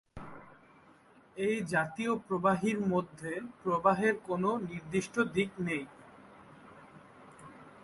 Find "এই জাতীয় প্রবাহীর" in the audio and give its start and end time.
1.37-2.79